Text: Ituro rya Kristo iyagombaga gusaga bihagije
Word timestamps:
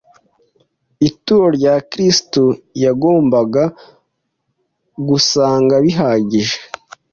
Ituro 1.07 1.47
rya 1.57 1.75
Kristo 1.89 2.43
iyagombaga 2.77 3.63
gusaga 5.07 5.75
bihagije 5.85 6.57